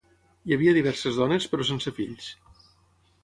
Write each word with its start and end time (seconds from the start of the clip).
Hi 0.49 0.55
havia 0.55 0.73
diverses 0.77 1.19
dones, 1.19 1.45
però 1.51 1.67
sense 1.71 1.93
fills. 1.99 2.31